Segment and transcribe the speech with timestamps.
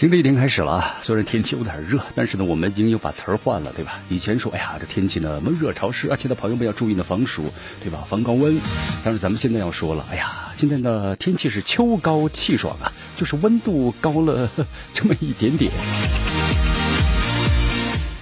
[0.00, 4.00] 新的一天开始了，虽然天气有点热，但是呢，我们已经又把词儿换了，对吧？
[4.08, 7.44] 以前说，哎呀，这天气呢闷热潮湿，而且呢，朋友们要注意呢防暑，
[7.82, 8.02] 对吧？
[8.08, 8.58] 防高温。
[9.04, 14.48] 但是咱们现在要说了，哎呀，现在呢天气是秋高气爽啊，就是温度高了
[14.94, 15.70] 这么一点点。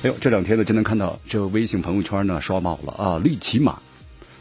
[0.02, 3.18] 哎呦，这两天呢，就能看到这微信朋友圈呢刷爆了啊！
[3.22, 3.78] 利奇马，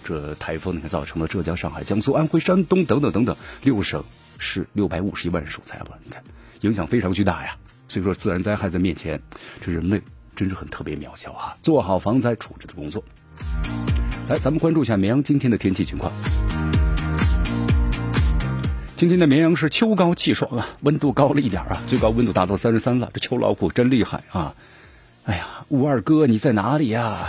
[0.04, 4.04] 这台风呢造成了浙江、上海、江苏、安徽、山东等等等等六省
[4.38, 6.24] 是六百五十一万人受灾了，你看。
[6.62, 7.56] 影响非常巨大呀，
[7.88, 9.22] 所以说自然灾害在面前，
[9.62, 10.02] 这人类
[10.36, 11.56] 真是很特别渺小啊！
[11.62, 13.04] 做好防灾处置的工作。
[14.28, 16.12] 来，咱们关注一下绵阳今天的天气情况。
[18.96, 23.12] 今天的绵阳是秋高气爽啊，温度高了一点啊，最高温度达到三十三了。
[23.14, 24.56] 这秋老虎真厉害啊！
[25.26, 27.20] 哎呀，吴二哥你在哪里呀？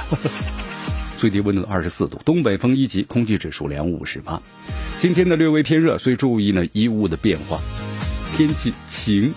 [1.18, 4.40] 最低温度二十四度，东北风一级，空气指数两五十八。
[5.00, 7.58] 今天的略微偏热，所以注意呢衣物的变化。
[8.36, 9.34] 天气晴，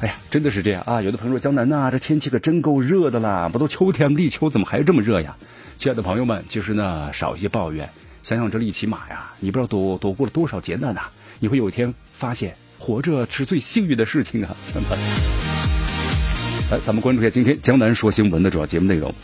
[0.00, 1.02] 哎呀，真的是这样啊！
[1.02, 5.36] 有的朋友说：“江南呐，这天气可真够热的啦，不都秋天立秋，怎么还这么热呀？”
[5.76, 7.86] 亲爱的朋友们，其实呢，少一些抱怨，
[8.22, 11.02] 想想这利奇马呀，你不知道躲躲过了多少劫难呐！
[11.38, 14.56] 你会有一天发现，活着是最幸运的事情啊！
[16.70, 19.14] 来，咱们关注一下今天江南说新闻的主要节目内容。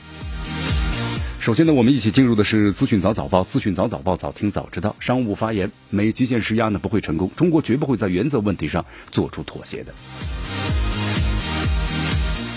[1.41, 4.97] 首先呢，我们一起进入的是资讯早早报，资讯早早报，早听早知道。
[4.99, 9.93] 商务发言，美极限施压呢不会成功，中国绝不会在原则问题上做出妥协的。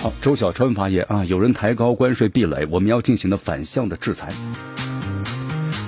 [0.01, 4.29] 好，周小川发言啊，有人抬高关税壁垒，我们要进行的反向的制裁。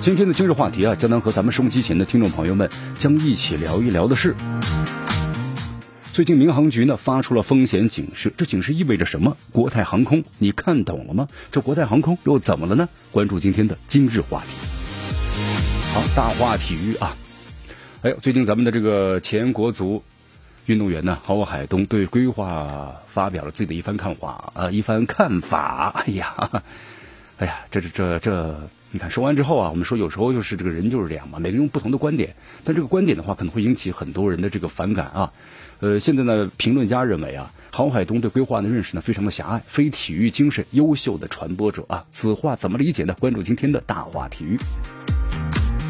[0.02, 4.34] 今天的今日话题啊，将能和咱们收机前的听众朋友们将一起聊一聊的是。
[6.12, 9.36] 最近民航局呢发出了风险警示，这警示意味着什么？
[9.52, 11.28] 国泰航空，你看懂了吗？
[11.52, 12.88] 这国泰航空又怎么了呢？
[13.12, 14.48] 关注今天的今日话题。
[15.94, 17.16] 好，大话体育啊！
[18.02, 20.02] 哎呦，最近咱们的这个前国足
[20.66, 25.92] 运动员呢，郝海东对规划发表了自己的一番看法啊，一番看法。
[25.94, 26.62] 哎呀，
[27.38, 32.34] 哎呀，这这这这，你看说完之后啊，我们说有时候就是这个人就是这样嘛，每个人用不同的观点，
[32.64, 35.32] 但这个观点的话，可能会引起很多人的这个反感啊。
[35.80, 43.16] 呃，现在呢，评论家认为啊，郝海东对规划的认识呢非常的狭隘，非体育精神优秀的传播者啊，此话怎么理解呢？
[43.18, 44.58] 关注今天的大话体育。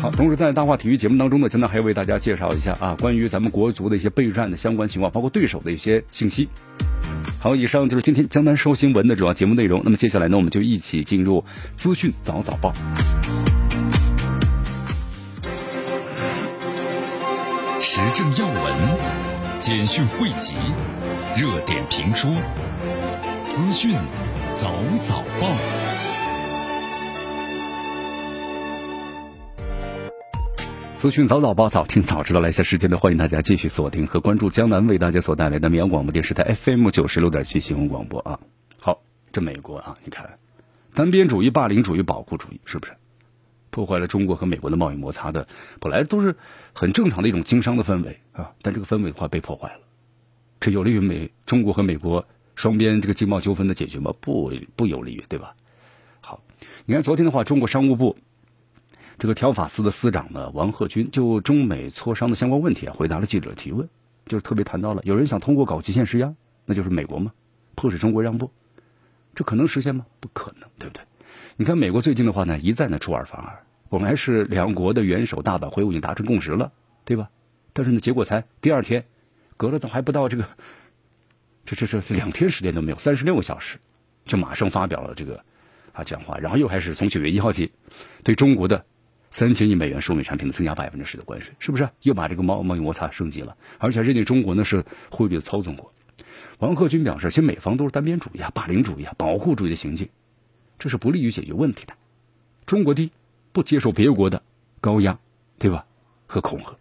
[0.01, 6.49] 好，同时在大话体育节目当中呢，现在还要为大家介绍一下啊，关于咱们国足的一些备战的相关情况，包括对手的一些信息。
[7.41, 9.81] 好，以上就是今天江南说新闻的主要节目内容。
[9.83, 12.73] 那么接下来呢，我们就一起进入资讯早早报，
[17.81, 19.20] 时政要闻。
[19.61, 20.55] 简讯汇集，
[21.37, 22.31] 热点评说，
[23.47, 23.95] 资讯
[24.55, 24.73] 早
[25.03, 25.55] 早报，
[30.95, 32.41] 资讯早早报，早听早知道。
[32.41, 38.41] 来下时间的，欢迎大家继续锁定和关注江南为大家所带来的绵阳广播电视台 FM 九十六点七新闻广播啊。
[38.79, 40.39] 好，这美国啊，你看，
[40.95, 42.95] 单边主义、霸凌主义、保护主义，是不是
[43.71, 45.47] 破坏了中国和美国的贸易摩擦的？
[45.81, 46.37] 本来都是。
[46.73, 49.81] 很正常的一种经商的氛围啊，但这个氛围的话被破坏了，
[50.61, 54.15] 这有利于美中国和美国双边这个经贸纠纷的解决吗？
[54.21, 55.53] 不不有利于，对吧？
[56.21, 56.41] 好，
[56.87, 58.17] 你看昨天的话，中国商务部
[59.19, 63.87] 这个条法司的司长呢，王鹤军就中美磋商的相关问题啊，回答了记者提问，
[64.27, 66.33] 就是特别谈到了有人想通过搞极限施压，
[66.65, 67.33] 那就是美国吗？
[67.75, 68.49] 迫使中国让步，
[69.35, 70.07] 这可能实现吗？
[70.21, 71.03] 不可能，对不对？
[71.57, 73.65] 你看美国最近的话呢，一再呢出尔反尔。
[73.91, 76.73] 本来是两国的元首大阪会晤已经达成共识了，
[77.05, 77.29] 对吧？
[77.73, 79.05] 但是呢，结果才第二天，
[79.57, 80.49] 隔了都还不到这个，
[81.67, 83.79] 这这这两天时间都没有，三十六个小时，
[84.25, 85.45] 就马上发表了这个
[85.93, 87.73] 啊讲话，然后又开始从九月一号起，
[88.23, 88.85] 对中国的
[89.29, 91.89] 三千亿美元输美产品的增加百分之十的关税，是不是？
[92.03, 95.93] 又把这个贸贸易摩擦升级了，而且认定中国呢是汇率的操纵国。
[96.61, 100.09] 王克军表示，其实美方都是单边主义啊、霸凌主义啊、保护主义的行径，
[100.79, 101.95] 这是不利于解决问题的。
[102.67, 103.11] 中国第一。
[103.53, 104.43] 不接受别国的
[104.81, 105.19] 高压，
[105.59, 105.87] 对吧？
[106.27, 106.77] 和恐吓，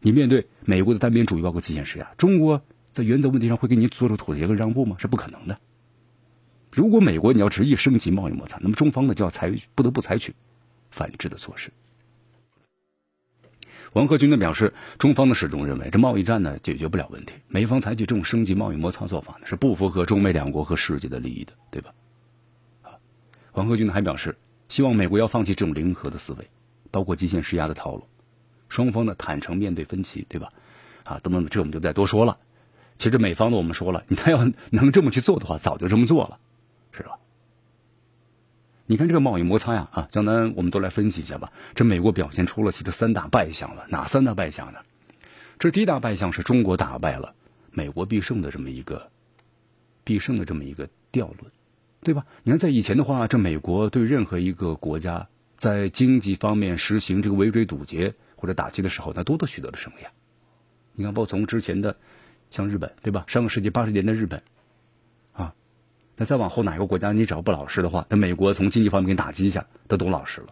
[0.00, 4.96] 你面对美国的单边主义，包括极限施压，中国在原则问题上会给你做出妥协和让步吗？
[4.98, 5.58] 是不可能的。
[6.70, 10.34] 如果美国你要执意升级贸易摩擦，那么中方呢就要采取不得不采取
[10.90, 11.70] 反制的措施。
[13.92, 21.92] 王克军呢表示，中方呢始终认为这贸易战呢解决不了问题，美方采取这种升级贸易摩擦做法呢是不符合中美两国和世界的利益的，对吧？
[22.80, 22.96] 啊，
[23.52, 24.34] 王克军呢还表示，
[24.72, 26.48] 希望美国要放弃这种零和的思维，
[26.90, 28.08] 包括极限施压的套路，
[28.70, 30.50] 双方呢坦诚面对分歧，对吧？
[31.04, 32.38] 啊，等等，这我们就再多说了。
[32.96, 36.38] 其实美方呢，我们说了，他要能这么去做的话，早就这么做了，
[36.90, 37.18] 是吧？
[38.86, 41.52] 你看这个贸易摩擦呀，啊，江南，我们都来分析一下吧。
[41.74, 44.78] 这美国表现出了其实三大败相了，哪三大败相呢？
[45.58, 47.34] 这第一大败相是中国打败了
[47.72, 49.10] 美国必胜的这么一个
[50.02, 51.52] 必胜的这么一个调论，
[52.02, 52.26] 对吧？
[52.42, 60.10] 你看在以前的话，这美国对任何一个国家在经济方面实行这个围追堵截或者打击的时候，那多多取得了胜利啊。
[60.94, 61.96] 你看，包括从之前的
[62.50, 63.24] 像日本，对吧？
[63.28, 64.42] 上个世纪八十年代日本。
[65.32, 65.54] 啊
[66.16, 70.48] 那再往后哪个国家你只要不老实的话，那美国从经济方面给你打击一下，他都老实了。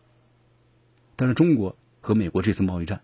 [1.17, 3.03] 但是中国和美国这次贸易战，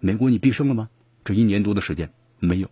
[0.00, 0.88] 美国你必胜了吗？
[1.24, 2.70] 这一年多的时间没有。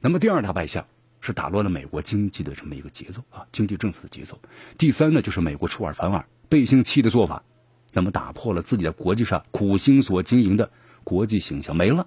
[0.00, 0.86] 那么第二大败相
[1.20, 4.38] 是打乱了美国经济的这么一个节奏啊，经济政策的节奏。
[4.78, 7.42] 第三呢，就是美国出尔反尔、背信弃义的做法，
[7.92, 10.70] 那么打破了自己在国际上苦心所经营的
[11.04, 12.06] 国际形象，没了，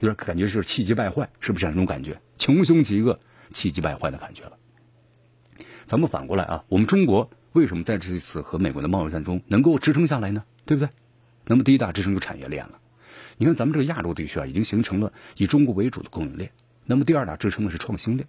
[0.00, 2.20] 有点感觉是气急败坏，是不是这种感觉？
[2.38, 3.18] 穷凶极恶、
[3.52, 4.52] 气急败坏的感觉了。
[5.86, 10.42] 咱们反过来啊，我们中国为什么在这一次和美国的贸易战中能够支撑下来呢？
[10.64, 10.88] 对不对？
[11.46, 12.78] 那么第一大支撑就产业链了。
[13.36, 16.50] 你看咱们这个亚洲地区啊，已经形成了以中国为主的供应链。
[16.84, 18.28] 那么第二大支撑的是创新链。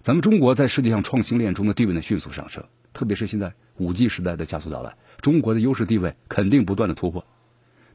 [0.00, 7.24] 咱们中国在世界上创新链中的地位呢迅速上升，特别是现在五 G 时代的加速到来，中国的优势地位肯定不断的突破。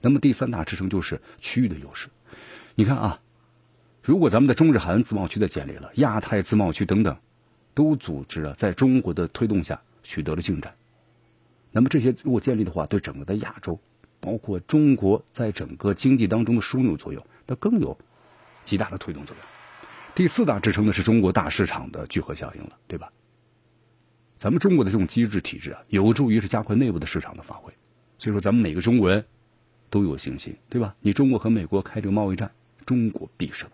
[0.01, 2.09] 那么第三大支撑就是区域的优势。
[2.75, 3.19] 你看啊，
[4.03, 7.17] 如果咱们的中日韩自贸区的建立了，亚太自贸区等等。
[7.73, 10.75] 都组织啊，在中国的推动下取得了进展。
[11.71, 13.81] 那么这些如果建立的话，对整个的亚洲，
[14.21, 17.97] 包括中国在整个经济当中的枢纽作用，那更有
[18.63, 19.54] 极大的推动作用。
[20.15, 23.11] 第四大支撑的是中国大市场的聚合效应了，对吧？
[24.37, 27.73] 咱们中国的这种机制体制啊，有助于是加快内部的市场的发挥。
[28.17, 29.25] 所以说，咱们每个中国人
[29.89, 30.95] 都有信心，对吧？
[31.01, 32.49] 你中国和美国开这个贸易战，
[32.85, 33.69] 中国必胜。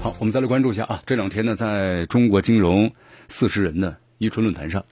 [0.00, 2.92] 好，我们再来关注一下啊，这两天呢，在中国金融
[3.28, 4.84] 四十人的伊春论坛上，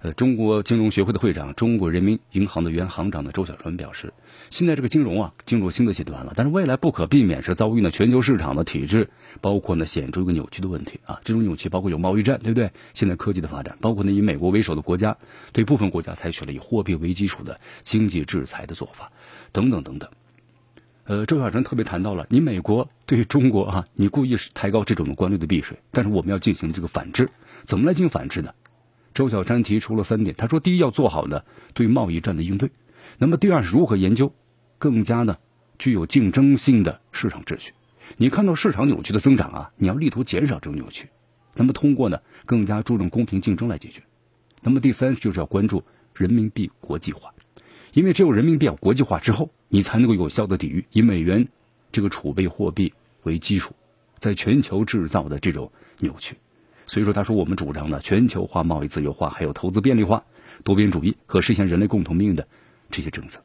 [0.00, 4.12] 呃，中国金融学会的会长、中国人民银行的原行长的周小川表示，
[4.48, 9.10] 现在这个金融啊进入新的阶段了，但是未来不可避免是遭遇呢全球市场的体制，
[9.40, 12.70] 包括呢显著一个扭曲的问题啊，这种扭曲包括有贸易战，对不对？
[12.94, 15.16] 现在科技的发展，包括呢以美国为首的国家
[15.52, 19.10] 对部分国家采取了以货币为基础的经济制裁的做法，
[19.50, 20.08] 等等等等。
[21.06, 27.30] 呃，周小川特别谈到了，你美国对中国啊，你故意是抬高这种的关税的避税，但是我们要进行这个反制，
[27.64, 28.52] 怎么来进行反制呢？
[29.18, 31.42] 周小川提出了三点，他说：第一，要做好呢
[31.74, 32.68] 对贸易战的应对；
[33.18, 34.32] 那么第二是如何研究
[34.78, 35.36] 更加呢
[35.76, 37.72] 具有竞争性的市场秩序。
[38.16, 41.08] 你看到市场扭曲的增长啊，你要力图减少这种扭曲，
[41.56, 42.16] 那么通过呢
[42.46, 44.00] 更加注重公平竞争来解决。
[44.62, 45.82] 那么第三就是要关注
[46.14, 47.34] 人民币国际化。
[47.94, 51.44] 因为只有人民币要国际化之后，你才能够有效的抵御以美元
[51.90, 52.94] 这个储备货币
[53.24, 53.74] 为基础，
[54.20, 56.36] 在全球制造的这种扭曲。
[56.88, 60.24] 所以说，他说我们主张呢全球化、贸易自由化，还有投资便利化、
[60.64, 62.48] 多边主义和实现人类共同命运的
[62.90, 63.40] 这些政策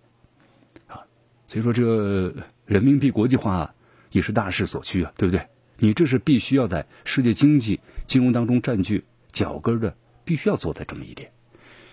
[0.87, 1.03] 啊。
[1.47, 2.33] 所以说，这
[2.65, 3.75] 人民币国际化
[4.11, 5.45] 也是大势所趋啊，对不对？
[5.77, 11.31] 你这是必须要在世界经济金融当中占据脚跟的，必须要做的这么一点。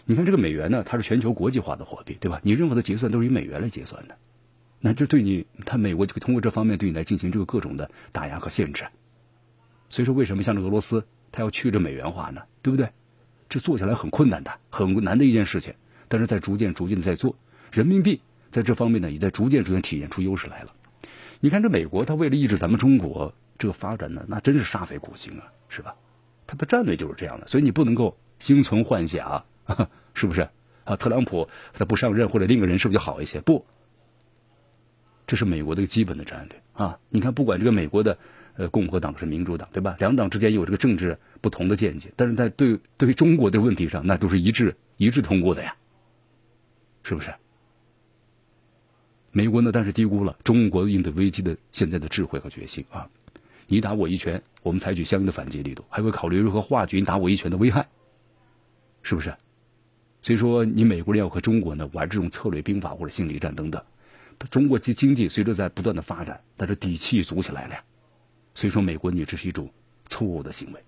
[0.04, 2.40] 你看这个美元呢，它是全球国际化的货币，对吧？
[2.44, 4.16] 你任何的结算都是以美元来结算的，
[4.78, 8.84] 那这对你，它美国就通过这方面对你来进行这个各种的打压和限制。
[9.88, 12.42] 所以说，为什么像这俄罗斯，他要去这美元化呢？
[12.62, 12.90] 对不对？
[13.48, 15.74] 这做起来很困难的，很难的一件事情。
[16.08, 17.36] 但是在逐渐、逐渐的在做，
[17.72, 18.20] 人民币
[18.50, 20.74] 在这方面呢，也在逐渐、逐渐体现出优势来了。
[21.40, 25.94] 你看这美国，它为了抑制咱们中国这个发展呢，那真是煞费苦心啊，是吧？
[26.46, 29.44] 它的战略就是这样的，所以你不能够心存幻想。
[30.14, 30.48] 是不是
[30.84, 30.96] 啊？
[30.96, 33.40] 特朗普他不上任或者另一个人是不是就好一些？
[33.40, 33.64] 不，
[35.26, 36.98] 这是美国的一个基本的战略啊！
[37.08, 38.18] 你看，不管这个美国的
[38.56, 39.96] 呃共和党是民主党，对吧？
[39.98, 45.74] 两党之间有这个政治不同的见解，但是在对对中国的问题上，那都是一致一致通过的呀，
[47.02, 47.32] 是不是？
[49.32, 53.08] 美国呢，但是低估了中国应对危机的现在的智慧和决心啊！
[53.68, 57.86] 你打我一拳，我们采取相应的反击力度，还会考虑如何化解你打我一拳的危害，
[59.02, 59.32] 是不是？
[60.20, 63.80] 所以说，你美国人要和中国呢玩这种策略兵法或者心理战等等，
[64.50, 67.84] 中国经经济随着在不断的发展，但是底气足起来了呀，
[68.60, 69.70] 所以说美国你这是一种
[70.06, 70.84] 错误的行为。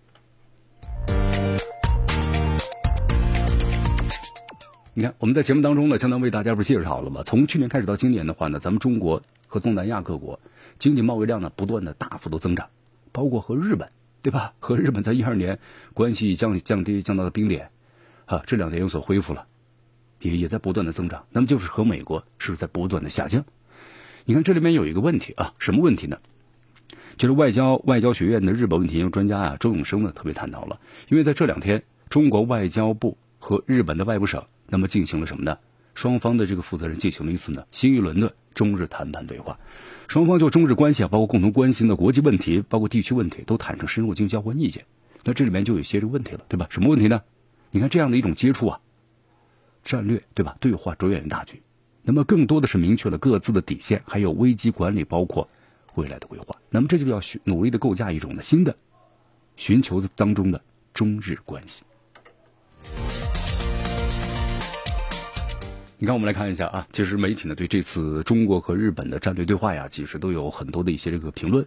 [4.93, 7.23] 你看我们在节目当中呢，相当为大家不是介绍了吗？
[7.25, 10.39] 从去年开始到今年的话呢，咱们中国和东南亚各国
[10.79, 12.69] 经济贸易量呢不断的大幅度增长，
[13.11, 14.53] 包括和日本，对吧？
[14.61, 15.59] 和日本在一二年
[15.95, 17.71] 关系降降低降到了冰点，
[18.27, 19.47] 啊，这两年有所恢复了，
[20.21, 21.25] 也也在不断的增长。
[21.31, 23.47] 那么就是和美国是在不断的下降。
[24.27, 26.19] 你看这里面有一个问题啊，什么问题呢？
[27.23, 35.57] 就是外交外交学院的日本问题研究专家啊，周永生呢特别谈到了，因为在这两天，中国外交部和日本的外务省那么进行了什么呢？
[35.95, 39.61] 双方的这个负责人进行了一次呢新一轮的中日谈判对话，
[40.09, 44.85] 双方就中日关系啊，包括共同关心的国际问题，包括地区问题，都坦诚深入进行交换意见。
[45.23, 46.67] 那这里面就有些这个问题了，对吧？
[46.71, 47.23] 什么问题呢？
[47.71, 48.81] 你看这样的一种接触啊，
[49.85, 50.57] 战略对吧？
[50.59, 51.63] 对话着眼于大局，
[52.03, 55.49] 那么更多的是明确了各自的底线，还有危机管理，包括。
[55.95, 58.75] 未来的规划，那么这就要去努力的构架一种的新的，
[59.57, 60.61] 寻求当中的
[60.95, 61.83] 中日关系。
[65.99, 71.67] 你看，我们来看一下啊，其实媒体呢对这次中国和日本的战略对话呀，其实都有很多的一些这个评论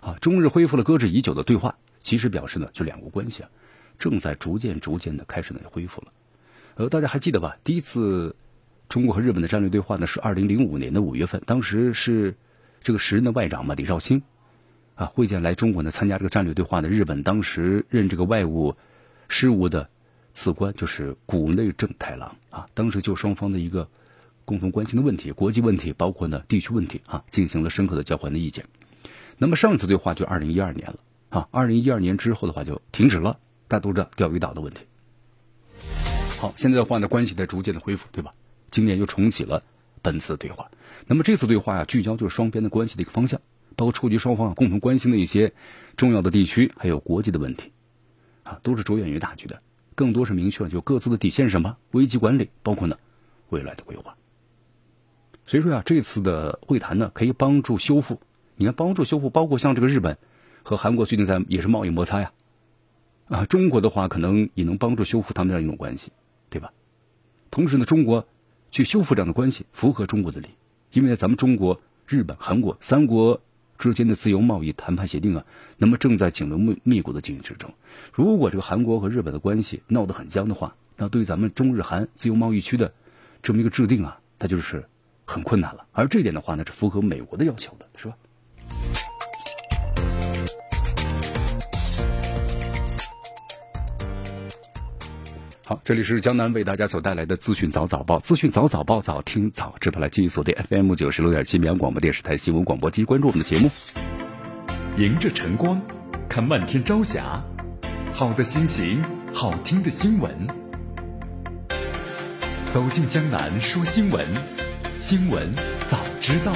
[0.00, 0.16] 啊。
[0.20, 3.50] 中日恢复了搁置已久的对话，其实表示呢，就两国关系啊，
[3.98, 6.08] 正在逐渐逐渐的开始呢恢复了。
[6.76, 7.58] 呃，大家还记得吧？
[7.62, 8.34] 第一次
[8.88, 12.34] 中国和日本的战略对话呢，是二零零五年的五月份，当时是。
[12.86, 14.22] 这个时任的外长嘛，李绍兴，
[14.94, 18.76] 啊，会见来中国呢参加这个战略对话的日本当时任这个外务
[19.26, 19.90] 事务的
[20.32, 23.88] 次官就是谷内正太郎啊，当时就双方的一个
[24.44, 28.66] 共同关心的问题、国际问题，包括呢地区问题啊，进行了深刻的交换的意见。
[29.36, 30.98] 那么上次对话就二零一二年了
[31.30, 34.82] 啊，二零一二年之后的话就停止了，大家都知道钓鱼岛的问题。
[36.38, 38.30] 好，现在的话呢，关系在逐渐的恢复，对吧？
[38.70, 39.64] 今年又重启了
[40.02, 40.70] 本次对话。
[41.06, 43.40] 那么这次对话呀，聚焦就是双边的关系的一个方向，
[43.76, 45.52] 包括触及双方共同关心的一些
[45.96, 47.70] 重要的地区，还有国际的问题，
[48.42, 49.62] 啊，都是着眼于大局的，
[49.94, 52.98] 更多是明确了就各自的底线什么，危机管理，包括呢
[53.50, 54.16] 未来的规划。
[55.46, 58.20] 所以说呀，这次的会谈呢，可以帮助修复，
[58.56, 60.18] 你看帮助修复，包括像这个日本
[60.64, 62.32] 和韩国最近在也是贸易摩擦呀，
[63.28, 66.10] 啊，中国的话可能也能帮助修复他们这样一种关系，
[66.50, 66.72] 对吧？
[67.52, 68.26] 同时呢，中国
[68.72, 70.50] 去修复这样的关系，符合中国的利益。
[70.96, 73.38] 因为咱们中国、日本、韩国三国
[73.78, 75.44] 之间的自由贸易谈判协定啊，
[75.76, 77.70] 那么正在紧锣密密鼓的进行之中。
[78.14, 82.94] 如果这个韩国和日本的关系闹得很僵的话，那对咱们中日韩自由贸易区的
[83.42, 84.86] 这么一个制定啊，它就是
[85.26, 85.84] 很困难了。
[85.92, 88.16] 而这一点的话呢，是符合美国的要求的，是吧？
[95.68, 100.00] 好，这里是江南为大家所带来的资讯早早报，资讯早早报，早听早知道。
[100.00, 103.68] 来继续锁定 FM 九十六点七绵阳广播电视台新闻广播机，关注我们的节目。
[104.96, 105.82] 迎着晨光，
[106.28, 107.42] 看漫天朝霞，
[108.12, 109.02] 好的心情，
[109.34, 110.30] 好听的新闻。
[112.68, 114.24] 走进江南说新闻，
[114.94, 115.52] 新闻
[115.84, 116.52] 早知道。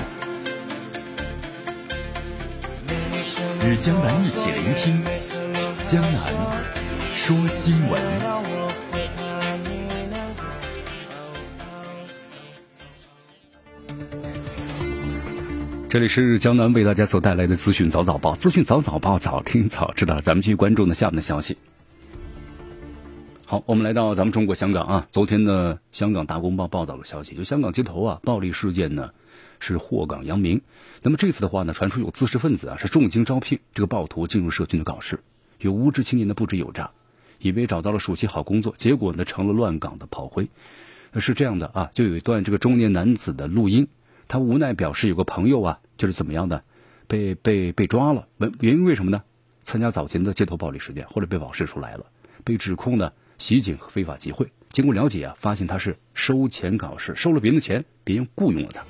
[3.67, 5.05] 与江南一起聆听
[5.83, 6.33] 江南
[7.13, 8.40] 说新闻。
[15.91, 20.21] 这里是江南为大家所带来的资讯早早报，资讯早早报，早听早知道。
[20.21, 21.59] 咱们继续关注呢下面的消息。
[23.45, 29.11] 好，我们来到咱们中国香港啊，昨天呢，香港大公报报道了消息，就香港街头啊暴力事件呢
[29.59, 30.61] 是祸港扬名。
[31.03, 35.19] 那么这次的话呢，传出有知识分子啊是重金招聘这个暴徒进入社区的搞事，
[35.59, 36.93] 有无知青年的布置有诈，
[37.41, 40.51] 以为找到了暑期好工作，结果呢成了乱港的炮灰。
[41.19, 43.89] 是这样的啊，就有一段这个中年男子的录音。
[44.31, 46.63] 他无奈表示，有个朋友啊，就是怎么样的，
[47.09, 48.29] 被被被抓了。
[48.39, 49.25] 原原因为什么呢？
[49.65, 52.07] 参加早前的街头暴力事件，后来被保释出来了，
[52.45, 54.53] 被指控呢袭警和非法集会。
[54.71, 58.85] 经过了解啊，发现他是收钱搞事，收了别人的钱，别人雇佣了他。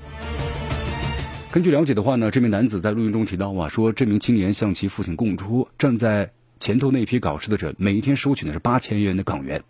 [1.50, 9.64] 根据了解的话呢，这名男子在录音中提到啊，说这名青年向其父亲供出，站在前头那批搞事的者每天收取的是八千元的港元，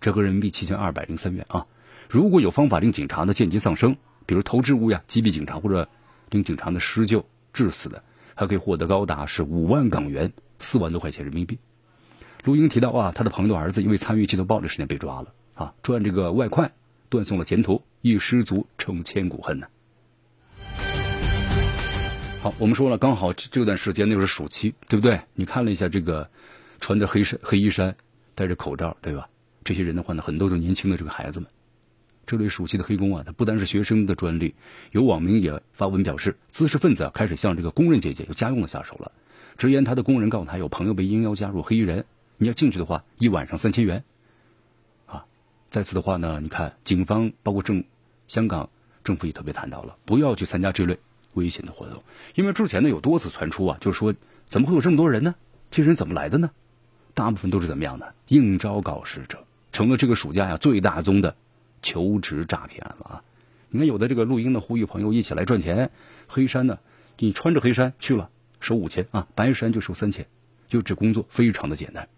[0.00, 1.66] 折合人民币七千二百零三元啊。
[2.08, 3.96] 如果有方法令警察呢间接丧生。
[4.26, 5.88] 比如投掷物呀，击毙警察或者
[6.30, 8.02] 令警察的施救致死的，
[8.34, 11.58] 还可以获得高达是五万港元，四万多块钱人民币。
[12.44, 16.72] 陆英提到啊，他的朋友儿子因为参与街头暴力事件被抓了啊，赚这个外快，
[17.08, 19.66] 断送了前途，一失足成千古恨呢。
[22.42, 25.20] 好，我们说了，刚好这段时间那是暑期，对不对？
[25.32, 26.28] 你看了一下这个
[26.80, 27.96] 穿着黑衫黑衣衫，
[28.34, 29.28] 戴着口罩，对吧？
[29.64, 31.48] 这些人的话呢，很多都年轻的这个孩子们。
[32.26, 34.54] 这类暑期的黑工啊，它不单是学生的专利。
[34.90, 39.12] 有网民也发文表示，知识分子啊开始向这个工人阶级有家用的下手了。
[39.56, 42.04] 直言他的工人告诉他，有朋友被应邀加入黑衣人，
[42.38, 44.02] 你要进去的话，一晚上三千元，
[45.06, 45.26] 啊，
[45.70, 47.84] 再次的话呢，你看警方包括政
[48.26, 48.70] 香港
[49.04, 50.98] 政府也特别谈到了，不要去参加这类
[51.34, 52.02] 危险的活动，
[52.34, 54.14] 因为之前呢有多次传出啊，就是说
[54.48, 55.34] 怎么会有这么多人呢？
[55.70, 56.50] 这人怎么来的呢？
[57.14, 58.12] 大部分都是怎么样的？
[58.26, 61.36] 应招搞事者，成了这个暑假呀最大宗的
[61.84, 63.22] 求职诈骗了啊！
[63.68, 65.90] 你看有的这个录音呢，呼吁朋友一起来赚钱，
[66.26, 66.78] 黑山呢，
[67.18, 70.26] 你穿着黑衫去了收五千啊，白衫就收三千，
[70.66, 72.08] 就这工作非常的简单。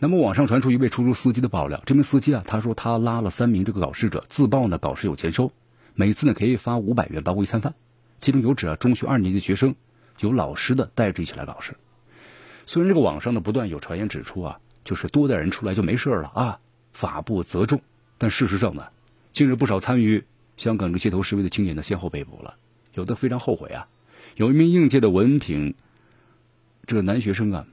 [0.00, 5.52] 那么网上传出一位出租司机的爆料，这名司机啊，他说他拉了三名这个搞事者，自曝呢搞事有钱收，
[5.94, 7.74] 每次呢可以发五百元包括一餐饭，
[8.18, 9.76] 其中有指啊中学二年级学生，
[10.18, 11.76] 有老师的带着一起来搞事。
[12.66, 16.60] 虽然这个网上呢不断有传言指出啊，就是多带人出来就没事了啊，
[16.92, 17.80] 法不责众。
[18.18, 18.88] 但事实上呢，
[19.32, 20.24] 近日不少参与
[20.56, 22.56] 香港这街头示威的青年呢，先后被捕了，
[22.94, 23.88] 有的非常后悔啊。
[24.34, 25.74] 有一名应届的文凭
[26.86, 27.66] 这个男学生啊，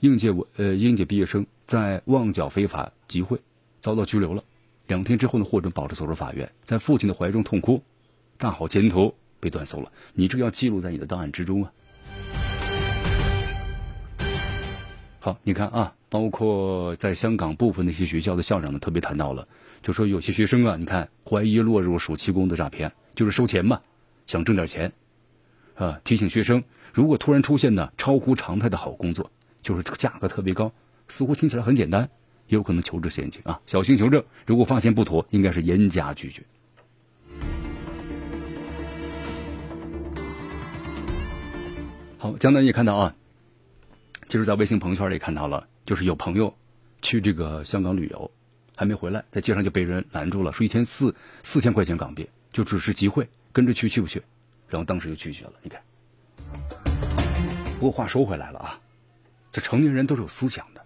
[0.00, 3.40] 应届文呃应届毕业生在旺角非法集会
[3.80, 4.44] 遭到拘留了，
[4.86, 7.82] 两天之后呢获准保释走入法院，在父亲的怀中痛哭，
[8.36, 9.92] 大好前途被断送了。
[10.12, 11.72] 你这要记录在你的档案之中啊。
[15.20, 19.46] 好，你看啊，包括在香港部分那些学校的校长呢，特别谈到了，
[19.82, 23.82] 就说有些学生啊，你看怀疑落入暑期工的诈骗，就是收钱嘛，
[24.26, 24.92] 想挣点钱，
[25.74, 29.30] 啊，提醒学生，如果突然出现呢超乎常态的好工作，
[29.62, 30.72] 就是这个价格特别高，
[31.08, 32.08] 似乎听起来很简单，
[32.46, 36.42] 也有可能求职陷阱啊，小心求证，如果发现不妥，应该是严加拒绝。
[42.16, 43.14] 好，江南也看到啊。
[44.26, 46.54] 就是在微信朋友圈里看到了，就是有朋友
[47.00, 48.30] 去这个香港旅游，
[48.76, 54.22] 还没回来，在街上就被人拦住了，说一天四四千块钱港币，就只是集会，跟着去去不去？
[54.68, 55.54] 然后当时就拒绝了。
[55.62, 55.80] 你看，
[57.78, 58.78] 不过话说回来了啊，
[59.50, 60.84] 这成年人都是有思想的，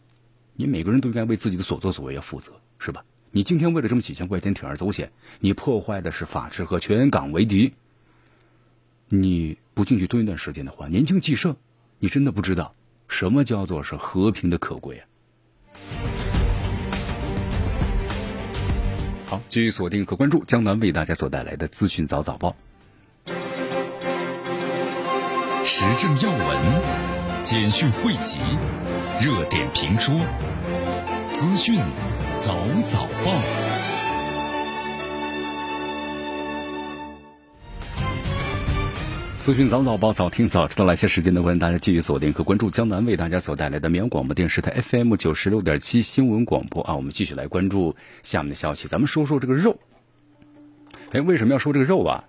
[0.55, 3.05] 你每个人都应该为自己的所作所为要负责，是吧？
[3.33, 5.11] 你今天为了这么几千块钱铤而走险，
[5.41, 7.73] 你破坏的是法治和全港为敌。
[9.09, 11.57] 你不进去蹲一段时间的话，年轻气盛，
[11.99, 12.77] 你真的不知道。
[13.13, 15.05] 什么叫做是和平的可贵啊？
[19.27, 22.57] 好，继续锁定和关注江南为大家所带来的资讯早早报，
[25.63, 28.41] 时政要闻、简讯汇集、
[29.21, 30.15] 热点评说、
[31.31, 31.79] 资讯
[32.41, 33.82] 早早报。
[39.43, 40.85] 资讯早早报，早听早知道。
[40.85, 46.95] 来些时间呢，欢迎大家继续锁定和关注江南为大家所带来的绵阳广播电视台 FM 九十六点七新闻广播啊。
[46.95, 48.87] 我们继续来关注下面的消息。
[48.87, 49.77] 咱们说说这个肉。
[51.11, 52.23] 哎，为什么要说这个肉啊？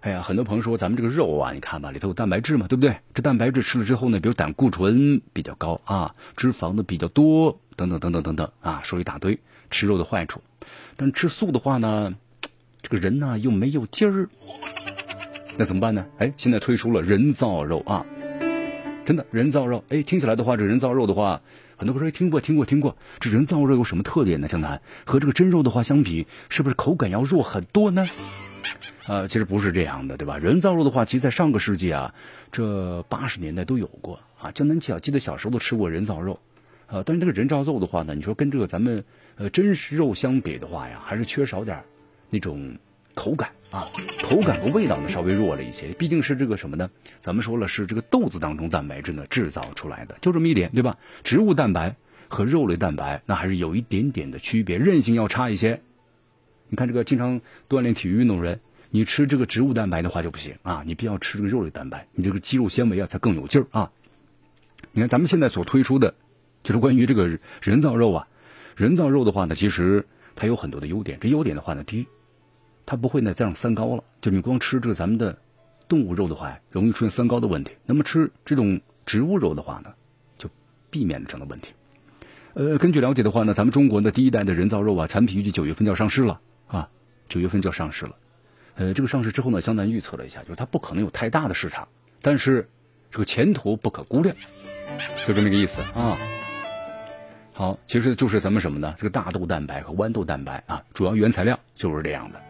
[0.00, 2.96] 哎呀，很多朋友说咱们这个肉啊，你看吧，里头有蛋白质嘛，对不对？
[3.12, 9.38] 这蛋白质吃了之后呢，比如胆固醇比较高啊，脂肪呢比较多，等等等等等等啊，说一大堆
[9.70, 10.40] 吃肉的坏处。
[10.96, 12.14] 但吃素的话呢，
[12.80, 14.30] 这个人呢又没有劲儿。
[15.56, 16.04] 那怎么办呢？
[16.18, 18.04] 哎，现在推出了人造肉啊，
[19.04, 19.84] 真的人造肉。
[19.88, 21.40] 哎，听起来的话，这人造肉的话，
[21.76, 22.96] 很多朋友说听过听过听过。
[23.20, 24.48] 这人造肉有什么特点呢？
[24.48, 28.04] 江南和这个真肉的话相比，是不是口感要弱很多呢？
[29.06, 30.38] 呃，其实不是这样的，对吧？
[30.38, 32.12] 人造肉的话，其实在上个世纪啊，
[32.50, 34.50] 这八十年代都有过啊。
[34.50, 36.40] 江南小记得小时候都吃过人造肉，
[36.88, 39.04] 呃，但是这个人造肉的话呢，你说跟这个咱们
[39.36, 41.80] 呃真实肉相比的话呀，还是缺少点
[42.28, 42.76] 那种
[43.14, 43.50] 口感。
[43.74, 43.90] 啊，
[44.22, 46.88] 口感和味道呢稍微弱了一些，毕竟是这个什么呢？
[47.18, 50.96] 咱们说了是这个豆子当中蛋白质呢制造出来的，就这么一点，对吧？
[51.24, 51.96] 植物蛋白
[52.28, 55.82] 和肉类蛋白那还是有一点点的区别，韧性要差一些。
[56.68, 58.60] 你看这个经常锻炼体育运动人，
[58.90, 63.90] 你吃这个植物蛋白的话就不行啊，你必要吃这个肉类蛋白，你这个肌肉纤维啊才更有劲儿啊。
[64.92, 66.14] 你看咱们现在所推出的，
[66.62, 68.28] 就是关于这个人造肉啊，
[68.76, 70.06] 人造肉的话呢，其实
[70.36, 72.06] 它有很多的优点，这优点的话呢，第一。
[72.86, 75.38] 它不会呢再让三高了，就你光吃这个咱们的
[75.88, 77.72] 动物肉的话，容易出现三高的问题。
[77.86, 79.94] 那么吃这种植物肉的话呢，
[80.38, 80.48] 就
[80.90, 81.72] 避免了这样的问题。
[82.54, 86.88] 呃，根据了解的话呢，咱们中国的第一代的人造肉啊，产品预计九月份就要上市了啊，
[87.28, 88.16] 九月份就要上市了。
[88.76, 91.88] 呃，这个上市之后呢，江南预测了一下，就是它不可能有太大的市场，
[92.22, 92.68] 但是
[93.10, 94.36] 这个前途不可估量，
[95.26, 96.16] 就这么个意思啊。
[97.52, 98.94] 好，其实就是咱们什么呢？
[98.98, 102.40] 这个大豆蛋白和豌豆蛋白啊，主要原材料就是这样的。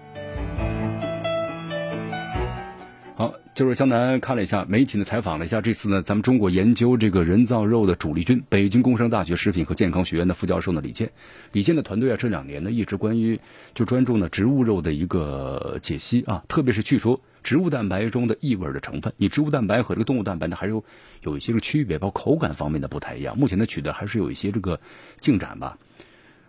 [3.17, 11.13] 好，就是江南看了一下媒体呢，采访了一下这次呢，咱们中国研究这个人造肉的主力军，北京工商大学食品和健康学院的副教授呢李健，
[11.53, 13.39] 李健的团队啊，这两年呢一直关于
[13.73, 19.13] 就专注呢植物肉的一个解析啊，特别是去除植物蛋白中的异味的成分。
[19.17, 20.83] 你植物蛋白和这个动物蛋白呢，还有
[21.23, 23.39] 有一些个区别，包括口感方面的不太一样。
[23.39, 24.81] 目前呢取得还是有一些这个
[25.21, 25.79] 进展吧。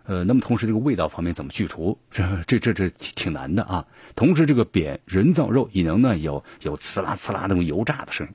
[0.06, 1.98] 呃，那么同时这个味道方面怎么去除？
[2.10, 3.86] 这这这这挺难的啊。
[4.14, 8.32] 同时这个扁人造肉也能呢有有呲啦呲啦那种油炸的声音，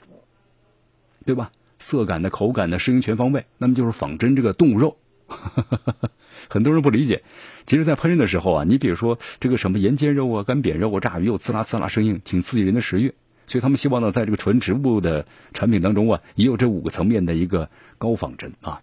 [1.25, 1.51] 对吧？
[1.79, 4.97] 色感的、口感的适应全方位，那么就是仿真这个动物肉。
[6.49, 7.23] 很多人不理解，
[7.65, 13.13] 其实，在烹饪的时候啊，你比如说这个什么盐煎肉啊、干煸肉啊、炸鱼有，呲啦呲啦声音，挺刺激人的食欲。
[13.47, 18.81] 所以他们希望呢，在这个纯植物的产品当中啊，也有这五个层面的一个高仿真啊。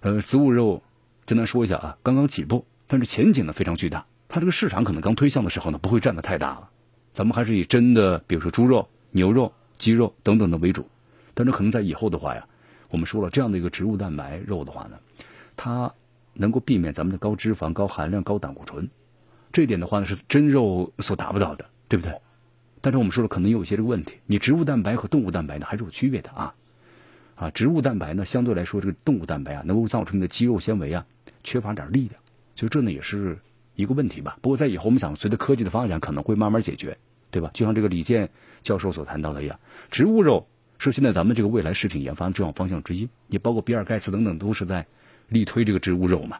[0.00, 0.82] 呃，植物肉。
[1.26, 4.04] 简单说一下啊，刚刚起步，但是前景呢非常巨大。
[4.28, 6.68] 它这个市场可能刚推向的时候呢，不会占的太大了。
[7.12, 10.86] 咱们还是以真的，比如说猪肉、牛肉、鸡肉等等的为主。
[11.32, 12.46] 但是可能在以后的话呀，
[12.90, 14.98] 我们说了这样的一个植物蛋白肉的话呢，
[15.56, 15.92] 它
[16.32, 18.88] 能够避免咱们的高脂肪、高含量、高胆固醇。
[19.52, 22.12] 这一点的话呢，是真肉所达不到的，对不对？
[22.80, 24.14] 但是我们说了，可能有一些这个问题。
[24.26, 26.54] 你植物蛋白和动物蛋白呢，还是有区别的啊。
[27.36, 31.06] 啊，植物蛋白呢，相对来说，这个动物蛋白啊，能够造成你的肌肉纤维啊。
[31.44, 32.20] 缺乏点力量，
[32.56, 33.38] 所以这呢也是
[33.76, 34.38] 一个问题吧。
[34.42, 36.98] 不过在以后，我们想随着科技的发展，可能会慢慢解决，
[37.30, 37.50] 对吧？
[37.54, 38.30] 就像这个李健
[38.62, 43.08] 教授所谈到的一样，植物肉是现在咱们这个未来食品研发的重要方向之一。
[43.28, 44.86] 也包括比尔盖茨等等都是在
[45.28, 46.38] 力推这个植物肉嘛，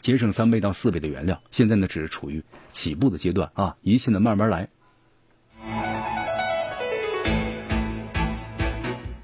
[0.00, 1.42] 节省三倍到四倍的原料。
[1.50, 4.70] 现在呢只是处于起步的阶段啊，一切呢慢慢来。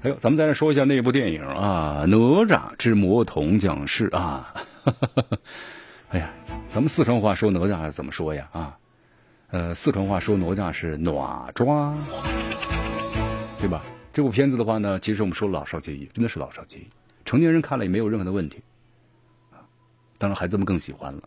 [0.07, 4.53] 还有，咱们再来说一下那部电影啊，《哪吒之魔童降世》啊。
[6.07, 6.31] 哎呀，
[6.69, 8.47] 咱们四川话说哪吒怎么说呀？
[8.53, 8.77] 啊，
[9.49, 11.11] 呃，四川话说哪吒是哪
[11.53, 11.93] 吒，
[13.59, 13.83] 对吧？
[14.13, 16.87] 这部片子的话呢，其实我们说老少皆宜，真的是老少皆宜，
[17.25, 18.63] 成年人看了也没有任何的问题。
[20.17, 21.23] 当然，孩子们更喜欢了。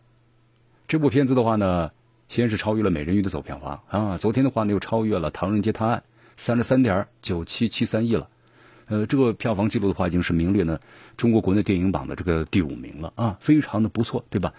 [0.87, 1.91] 这部片子的话呢，
[2.29, 5.99] 先是超越了《美人鱼》的走票房啊，昨天的话呢又超越了《唐人街探案》，
[6.35, 8.27] 三十三点九七七三亿了。
[8.87, 10.79] 呃，这个票房记录的话，已经是名列呢
[11.17, 14.53] 中国国内电影榜的这个第五名了啊，非常的不错，对吧？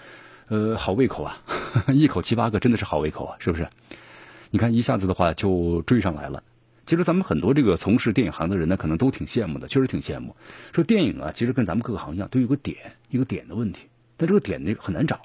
[0.49, 1.39] 呃，好胃口啊，
[1.93, 3.69] 一口七八个，真的是好胃口啊，是不是？
[4.51, 6.43] 你看一下子的话就追上来了。
[6.85, 10.35] 其实咱们很多这个从事电影行的人呢，可能都挺羡慕的，确实挺羡慕。
[10.75, 12.77] 说电影啊，其实跟咱们各个行业都有个点，
[13.09, 15.23] 一个点的问题，但这个点呢很难找。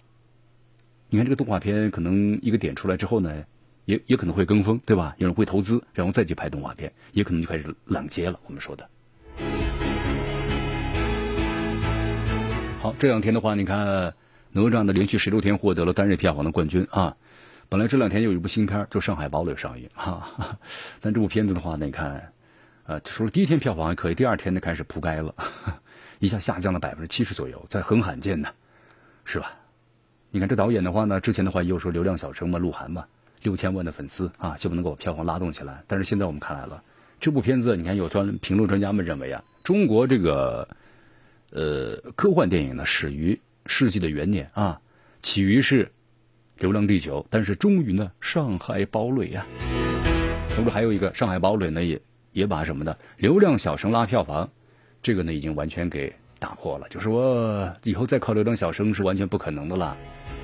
[1.10, 3.44] 你看这个动画片，可能一个点出来之后呢，
[3.88, 5.16] 也也可能会跟风，对吧？
[5.18, 8.38] 有人会投资，然后再去拍动画片，也可能就开始冷接了。
[8.46, 8.90] 我们说的。
[12.82, 14.14] 好，这两天的话，你看
[14.52, 17.16] 哪吒呢，连续十六天获得了单日票房的冠军啊。
[17.70, 20.58] 本来这两天有一部新片就《上海堡垒》上映哈，
[21.00, 22.34] 但这部片子的话呢，你看，
[22.88, 25.34] 呃，除了第一天票房还可以，第二天呢开始铺盖了，
[26.20, 28.54] 一下下降了百分之七十左右，在很罕见的，
[29.24, 29.54] 是吧？
[30.30, 33.06] 你看这导演的话呢，之前的话又说流量小生嘛，鹿晗嘛，
[33.44, 35.84] 六千万的粉丝啊，就不能够票房拉动起来。
[35.88, 36.84] 但是现在我们看来了。
[37.20, 40.68] 这部片子，你看有专评论专家们认为啊，中国这个
[41.50, 44.80] 呃科幻电影呢始于世纪的元年啊，
[45.24, 45.86] 起于是
[46.60, 49.48] 《流浪地球》，但是终于呢《上海堡垒》呀，
[50.56, 52.00] 同时还有一个《上海堡垒》呢也
[52.34, 54.52] 也把什么呢流量小生拉票房，
[55.02, 59.98] 这个呢已经完全给打破了，就是说以后再靠流量小生是完全不可能的了，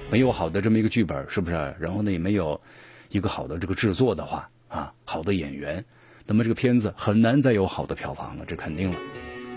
[0.10, 1.76] 没有好的这么一个剧本，是不是？
[1.80, 2.60] 然后呢也没有
[3.14, 5.86] 一个好的这个制作的话啊，好的演员。
[6.26, 8.98] 那么这个片子很难再有好的票房了，这肯定了。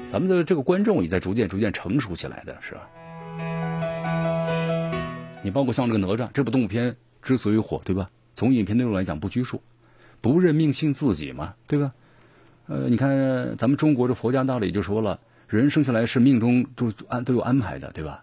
[0.09, 2.83] 咱们的这个观众也在逐渐逐渐成熟起来的，是吧？
[5.42, 8.11] 你包括像这个哪吒这部动物片之所以火，对吧？
[8.35, 9.62] 从影片内容来讲不拘束，
[10.21, 11.95] 不认命信自己嘛，对吧？
[12.66, 18.23] 呃，你看咱们中国这佛家道理就说了，人生下来是命中都安都有安排的，对吧？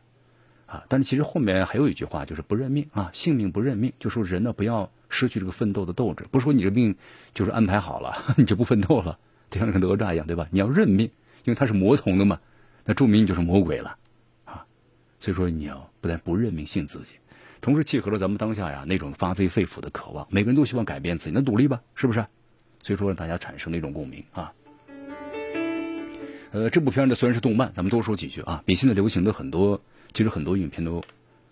[0.67, 4.91] 啊，但是其实后面还有一句话，就是不认命啊，性命不认命，就说人呢不要。
[5.13, 6.95] 失去这个奋斗的斗志，不是说你这命
[7.33, 10.47] 就是安排好了， 你就不奋斗了，就像那个哪吒一样，对吧？
[10.51, 11.05] 你要认命，
[11.43, 12.39] 因为他是魔童的嘛，
[12.83, 13.95] 那著名就是魔鬼了，
[14.45, 14.65] 啊，
[15.19, 17.13] 所以说你要不但不认命信自己，
[17.61, 22.25] 同时契合了咱们当下呀那种发自肺腑的渴望，每个人都希望改变自己，那努力吧，是不是？
[22.81, 24.51] 所以说让大家产生了一种共鸣啊。
[26.51, 29.81] 呃，这部片呢虽然是动漫，咱们多说几句啊，比现在流行的很多，
[30.13, 31.01] 其实很多影片都。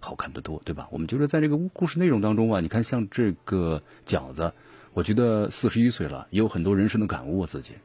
[0.02, 0.90] 好看的多，对吧？
[0.92, 4.52] 我们觉得在这个故事内容当中啊，你看像这个饺子，
[4.94, 7.76] 我觉得四十一岁了，也有很多人生的感悟自己。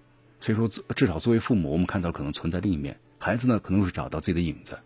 [0.40, 4.78] 所以说，至少作为父母，我们看到可能存在另一面，孩子呢可能是找到自己的影子，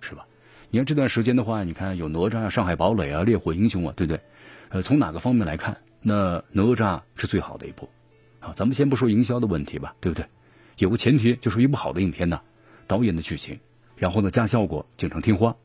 [0.00, 0.26] 是吧？
[0.70, 4.20] 你看这段时间的话，你看有哪吒啊、上海堡垒啊、烈火英雄啊，对不对？
[4.68, 7.88] 呃，从哪个方面来看，那哪吒是最好的一部
[8.40, 8.52] 啊。
[8.56, 10.26] 咱们先不说营销的问题吧，对不对？
[10.78, 12.40] 有个前提，就是一部好的影片呢，
[12.86, 13.60] 导演的剧情，
[13.96, 15.56] 然后呢加效果，经常听话。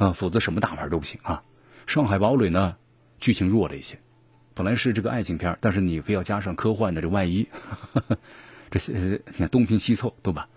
[0.00, 1.42] 啊，否则什么大牌都不行啊！
[1.86, 2.74] 上海堡垒呢，
[3.18, 3.98] 剧情弱了一些，
[4.54, 7.46] 本来是这个爱情片，但是你非要加上科幻的这外衣，
[8.72, 10.48] 这些你看东拼西凑，对吧？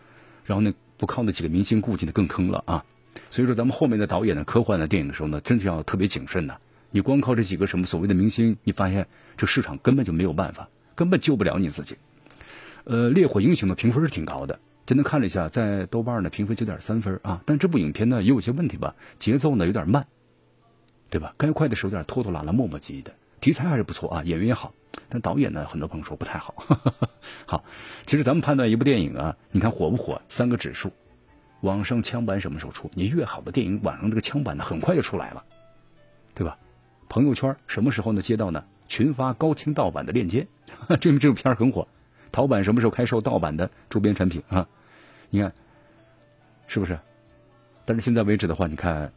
[0.45, 2.85] 然后呢，不靠那几个明星，顾忌的更坑了啊！
[3.29, 6.57] 所以说，咱们后面的导演的科幻的电影的时候呢，真是要特别谨慎的。
[6.91, 11.97] 你光靠这几个什么所谓的明星，你发现这市场根本就没有办法，根本救不了你自己。
[12.85, 17.41] 呃，《烈火英雄》的评分是挺高的，今天看了一下，在豆瓣呢评分九点三分啊。
[17.45, 20.05] 但这部影片呢也有些问题吧，节奏呢有点慢，
[21.09, 21.33] 对吧？
[21.37, 23.13] 该快的时候有点拖拖拉拉、磨磨唧唧的。
[23.39, 24.73] 题材还是不错啊，演员也好，
[25.07, 26.53] 但导演呢，很多朋友说不太好。
[27.47, 27.63] 好，
[28.05, 30.91] 其实咱们判断一部电影啊，你看火不火，三个指数：
[31.61, 32.91] 网上枪版什么时候出？
[32.93, 35.43] 你越好的电影，网上这个枪版呢，很快就出来了，
[36.33, 36.57] 对吧？
[37.07, 38.21] 朋友圈什么时候呢？
[38.21, 38.63] 接到呢？
[38.89, 40.45] 群发高清盗版的链接，
[40.99, 41.87] 证 明这部片很火。
[42.33, 44.67] 淘版什么时候开售盗版的周边产品啊？
[45.29, 45.53] 你看，
[46.67, 46.99] 是不是？
[47.85, 49.07] 但是现在为止的话，你看《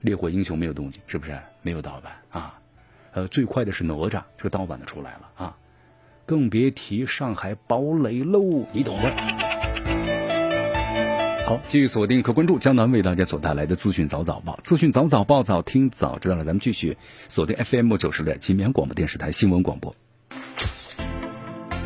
[0.00, 1.36] 烈火英雄》没有动静，是不是？
[1.60, 2.58] 没有盗版啊？
[3.12, 5.56] 呃，最快的是哪吒，这个盗版的出来了啊，
[6.24, 9.16] 更别提上海堡垒喽，你懂的。
[11.46, 16.96] 好，继续锁定和关注江南为大家所带来的资讯早早报，资讯早早报早听早知道了，咱们继续
[17.28, 19.96] 锁定 FM 九十点七绵阳广播电视台新闻广播。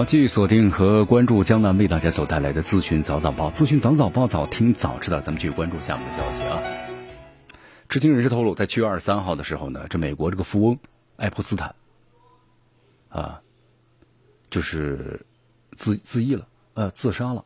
[0.00, 5.20] 好，继续锁定和关注江南为大家所带来的资讯早早报，资讯早早报早听早知道。
[5.20, 6.58] 咱们继续关注下面的消息啊。
[7.86, 10.78] 知情人士透露，在七月二十三号的时候呢，这美国这个富翁。
[11.16, 11.74] 爱泼斯坦，
[13.10, 13.42] 啊，
[14.48, 15.26] 就是
[15.72, 17.44] 自自缢了，呃，自杀了。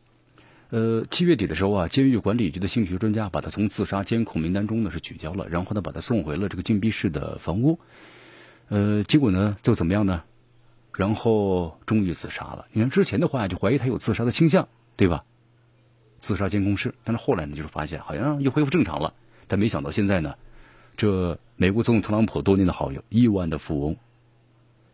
[0.71, 7.81] 呃，七月底的时候啊，监狱管理局的心理学专家把他从自杀监控名单中呢是取消了，然后呢把他送回了这个禁闭室的房屋。
[8.69, 10.23] 呃，结果呢就怎么样呢？
[10.97, 12.67] 然后终于自杀了。
[12.73, 15.25] 你看之前的话就怀疑他有自杀的倾向，对吧？
[16.21, 19.13] 自杀监控室，但是后来呢就是发现好像又恢复正常了，
[19.47, 20.35] 但没想到现在呢。
[20.97, 23.97] 这美国总统特朗普多年的好友、亿万的富翁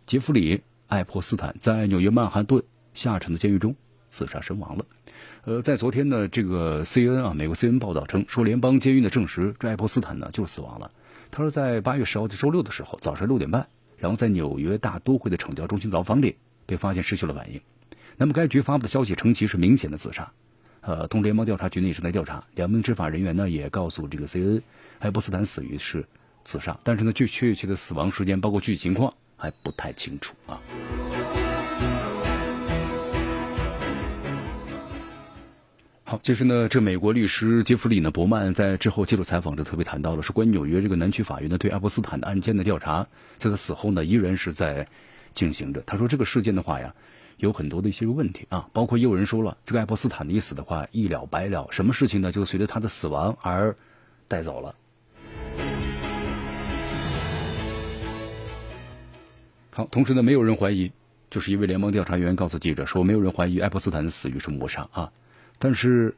[0.07, 0.57] 杰弗里·
[0.89, 4.87] 爱泼斯坦在纽约曼哈顿下城的监狱中自杀身亡了。
[5.45, 10.91] 呃，在昨天呢，这个 C N 啊，美国 C N 报道称说，联邦监狱呢证实这爱泼斯坦呢就是死亡了。
[11.31, 13.69] 他说，在八月十号的周六的时候，早上六点半，
[14.01, 16.37] 然后在纽约大都会的惩教中心牢房里
[16.67, 17.61] 被发现失去了反应。
[18.17, 20.33] 那么该局发布的消息称其是明显的自杀。
[20.81, 24.63] 呃，东联邦调查局呢也正在调查，两名执法人员呢也告诉这个 C N。
[24.99, 26.07] 爱泼斯坦死于是
[26.43, 30.61] 自杀，但是呢，具确切的死亡时间，包括具体情况还不太清楚啊。
[36.11, 43.07] 好，其实呢，这美国律师杰弗里呢伯曼在之后接受采访中特别谈到了，是关于纽约这个南区法院呢对爱泼斯坦的案件的调查，
[43.39, 44.89] 在他死后呢依然是在
[45.35, 45.81] 进行着。
[45.87, 46.97] 他说这个事件的话呀，
[47.37, 53.77] 有很多的一些个问题啊，包括也有人说了，这个爱泼斯坦的一死的话一了百了，什么事情呢就随着他的死亡而
[54.27, 54.75] 带走了。
[59.71, 60.91] 好，同时呢，没有人怀疑，
[61.31, 65.13] 就是一位联邦调查员告诉记者说，没有人怀疑爱泼斯坦的死于是谋杀啊。
[65.63, 66.17] 但是，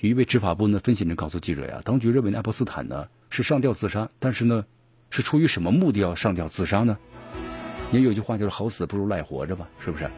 [0.00, 4.66] 有一位执法部门的分析人告诉记者呀，当局认为爱泼斯坦呢是上吊自杀，但是呢，
[5.08, 6.98] 是出于什么目的要上吊自杀呢？
[7.90, 10.10] 也有句话就是“好死不如赖活着”吧，是不是？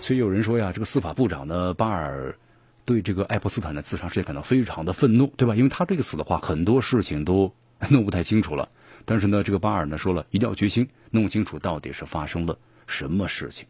[0.00, 2.38] 所以有人说呀，这个司法部长呢巴尔
[2.84, 5.56] 对这个爱泼斯坦的自杀事件感到非常的愤怒，对吧？
[5.56, 7.52] 因为他这个死的话，很多事情都
[7.90, 8.68] 弄不太清楚了。
[9.04, 13.66] 但是呢，这个巴尔呢说了一定要决心弄清楚到底是发生了什么事情。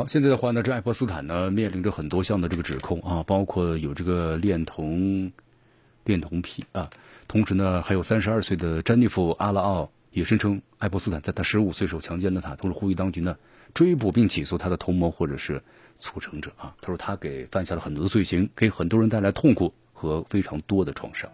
[0.00, 5.30] 好，现在的话呢，这爱泼斯坦呢面临着很多项的这个指控啊，包括有这个恋童、
[6.04, 6.88] 恋童癖啊，
[7.28, 9.90] 同时呢还有三十二岁的詹妮弗·阿拉奥。
[10.10, 13.36] 也声称爱泼斯坦在他十五岁时候强奸了他，同时呼吁当局呢
[13.74, 15.62] 追捕并起诉他的同谋或者是
[15.98, 16.74] 促成者啊。
[16.80, 21.30] 他说他给犯下了很多的罪行，给很多人带来痛苦和非常多的创伤。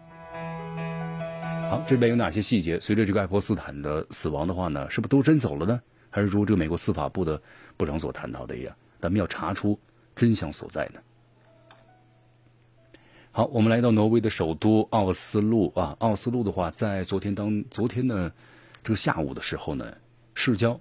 [1.69, 2.81] 好，这边有哪些细节？
[2.81, 5.79] 随着这个爱泼斯坦的死亡的话呢，是不是都真走了呢？
[6.09, 7.41] 还是说这个美国司法部的
[7.77, 9.79] 部长所谈到的一样，咱们要查出
[10.15, 10.99] 真相所在呢？
[13.31, 18.33] 好，我们来到挪威的首都奥斯陆啊，奥斯陆的话，在昨天当昨天呢。
[18.83, 19.97] 这个下午的时候呢，
[20.33, 20.79] 市郊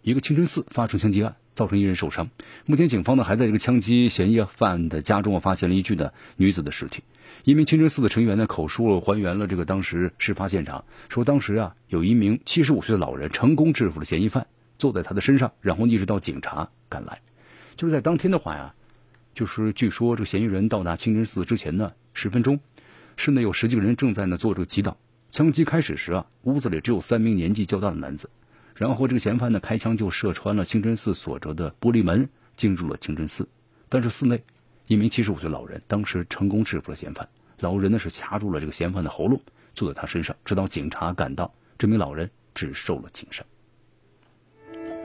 [0.00, 2.30] 一个清真寺发生枪击案，造成一人受伤。
[2.64, 7.02] 目前警方呢还在这个枪击嫌疑犯的家中啊发现了一具的女子的尸体。
[7.44, 14.46] 一名清真寺的成员呢口述还原了这个当时事发现场，说当时啊有一名七十五岁的老人成功制服了嫌疑犯，
[14.82, 17.20] 坐在他的身上，然后一直到警察赶来。
[17.76, 18.74] 就是在当天的话呀，
[19.32, 22.58] 就是据说这个嫌疑人到达清真寺之前呢十分钟，
[23.16, 24.96] 室内有十几个人正在呢做这个祈祷。
[25.30, 28.28] 枪击开始时啊，屋子里只有三名年纪较大的男子，
[28.74, 33.48] 然后这个嫌犯呢开枪就射穿了清真寺锁着的玻璃门，进入了清真寺。
[33.88, 34.42] 但是寺内。
[34.88, 37.26] 一名七十五岁老人当时成功制服了嫌犯，
[37.60, 39.40] 老人呢是掐住了这个嫌犯的喉咙，
[39.74, 43.46] 坐在他身上，直到警察赶到，这名老人只受了轻伤。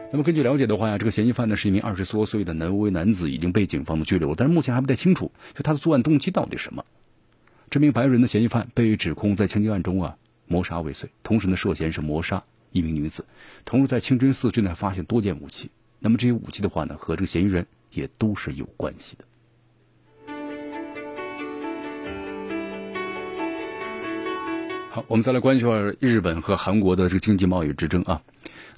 [0.10, 6.86] 那么根据了解的话呀，这个嫌疑犯呢是一名二十多岁的南威男子，已经被警方的拘留，但是目前还不太清楚，就他的作案动机到底什么。
[7.70, 10.16] 这名白人的嫌疑犯被指控在枪击案中啊
[10.48, 12.42] 谋杀未遂，同时呢涉嫌是谋杀
[12.72, 13.26] 一名女子，
[13.66, 19.26] 同时在清真寺内发现多件武器，那么这些武器的话呢和这个嫌疑人也都是有关系的。
[24.90, 28.22] 好我们再来关注下日本和韩国的这个经济贸易之争啊。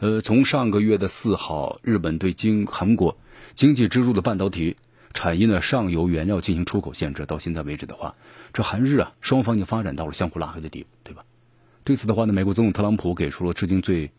[0.01, 3.17] 呃，从上个月的四号，日本对经韩国
[3.53, 4.77] 经济支柱的半导体
[5.13, 8.15] 产业呢上游原料进行出口限制，到现在为止的话，
[8.53, 11.25] 这韩日啊双方已经发展到了相互拉黑的地步，对吧？
[11.83, 14.09] 对此的话呢，美国总统特朗普给出了至今最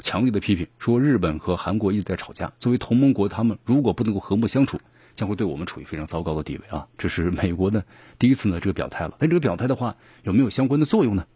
[0.00, 4.80] 强烈的批评，说日本和韩国一直在吵架，作为同盟国，他们如果不能够和睦相处，
[5.14, 6.88] 将会对我们处于非常糟糕的地位啊。
[6.98, 7.84] 这是美国的
[8.18, 11.26] 第一次呢这个表态了，但这个表态的话有没有相关的作用呢？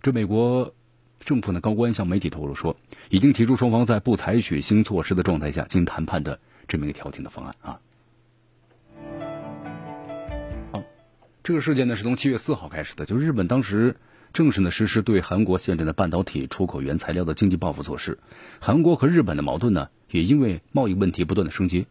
[0.00, 0.74] 这美国
[1.20, 2.76] 政府呢高官向媒体透露说，
[3.10, 7.80] 已经提出双方在不采取新措施的状态下进行谈判的这么一个调停的方案啊。
[10.72, 10.82] 好，
[11.44, 13.96] 这个事件呢是从七月四号开始的，就日本当时
[14.32, 18.18] 正式的实施对韩国限制的半导体出口原材料的经济报复措施，
[18.58, 21.86] 韩国和日本的矛盾呢也因为贸易问题不断的升级。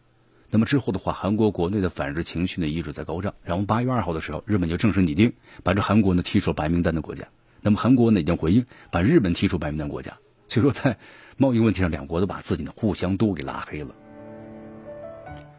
[0.50, 7.28] 那么之后的话，韩国国内的反日情绪呢一直在高涨，然后八月二号的时候，日本就正式拟定把这韩国呢踢出白名单的国家。
[7.62, 10.18] 那么韩国呢已经回应，把日本踢出白名单国家。
[10.48, 10.98] 所以说，在
[11.38, 13.90] 贸易问题上，两国都把自己呢互相都给拉黑了。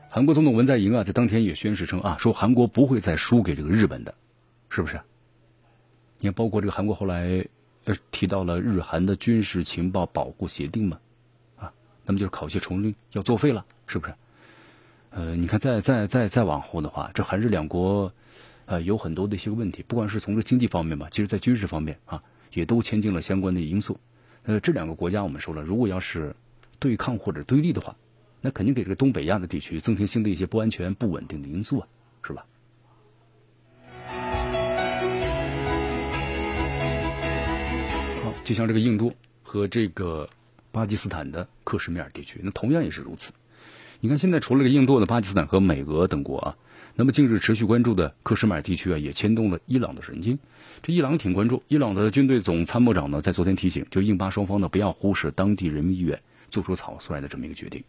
[0.09, 4.15] 韩国总统文在寅啊，在当天也宣誓称啊，说韩国不会再输给这个日本的，
[4.69, 5.01] 是不是？
[6.19, 7.47] 你看，包括这个韩国后来
[7.85, 10.99] 呃提到了日韩的军事情报保护协定嘛，
[11.57, 11.73] 啊，
[12.05, 14.15] 那么就是考期重令要作废了，是不是？
[15.11, 18.13] 呃，你看，再再再再往后的话，这韩日两国。
[18.71, 23.99] 呃，有很多的一些问题，不管是从这经济方面吧，其实在军事方面啊，也都签订了相关的因素。
[24.45, 26.33] 呃，这两个国家我们说了，如果要是
[26.79, 27.97] 对抗或者对立的话，
[28.41, 31.89] 那肯定给这个东北亚的地区增添新的一些不安全、不稳定的因素啊，
[32.23, 32.47] 是吧？
[38.23, 40.31] 好，就像这个印度和这个
[40.71, 43.33] 巴基斯坦的克什米尔地区，那同样也是如此。
[43.99, 46.57] 你看，现在除了个印度的巴基斯坦和美俄等国啊。
[47.01, 50.39] 那么近日持续关注的克什米尔地区啊，也牵动了伊朗的神经。
[50.83, 57.83] 这伊朗挺关注，伊朗的军队总参谋长呢，在昨天提醒，就印巴双方呢，不要忽视当地人民意愿，做出草率的这么一个决定。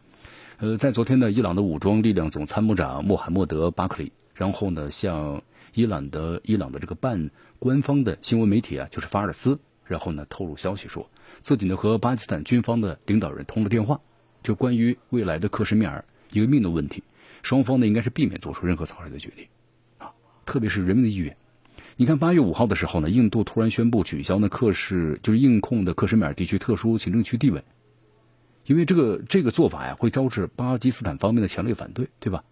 [0.60, 5.44] 呃，在昨天呢，伊朗的武装力量总参谋长穆罕默德·巴克里，然后呢，向
[5.74, 11.10] 伊朗的伊朗的这个半官方的新闻媒体啊，就是法尔斯，然后呢，透露消息说，
[11.42, 14.00] 自己呢和巴基斯坦军方的领导人通了电话，
[14.42, 17.04] 就关于未来的克什米尔一个命的问题。
[17.44, 19.48] 双方呢，应该是避免做出任何草率的决定，
[19.98, 20.12] 啊，
[20.46, 21.36] 特别是人民的意愿。
[21.98, 27.64] 你看，八月五号的时候呢，印度突然宣布取消呢克什就是印控的克什米尔地区特殊行政区地位，
[28.66, 32.44] 因为这个这个做法呀，会招致巴基斯坦方面的强烈反对，对吧？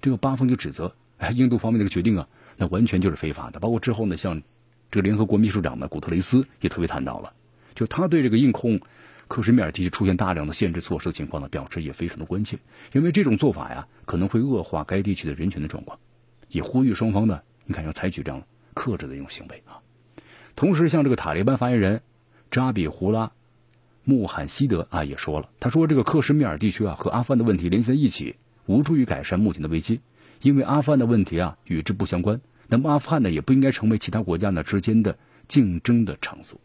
[0.00, 3.60] 这个巴方就指责，哎，印度方面这个决定啊，那完全就是非法的。
[3.60, 4.42] 包括之后呢，像
[4.90, 7.32] 这个联合国秘书长呢古特雷斯也特别谈到了，
[7.74, 8.80] 就他对这个印控。
[9.32, 12.58] 克什米尔地区出现大量的限制措施的情况呢，表示也非常的关切，
[12.92, 15.98] 因为这种做法呀，可能会恶化该地区的人权的状况，
[16.50, 18.42] 也呼吁双方呢，你看要采取这样
[18.74, 19.80] 克制的一种行为啊。
[20.54, 22.02] 同时，像这个塔利班发言人
[22.50, 23.32] 扎比胡拉
[24.04, 28.36] 穆罕希德啊也说了，他说这个克什米尔地区啊和阿富汗的问题联系在一起，
[28.66, 30.02] 无助于改善目前的危机，
[30.42, 32.38] 因为阿富汗的问题啊与之不相关，
[32.68, 35.16] 那么阿富汗呢也不应该成为其他国家呢之间的
[35.48, 36.60] 竞争的场所。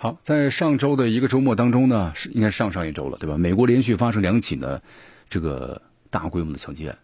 [0.00, 3.36] 好，在上周的一个周末当中呢，是应该上上一周了，对吧？
[3.36, 4.80] 美国连续发生两起呢，
[5.28, 6.96] 这个大规模的枪击案。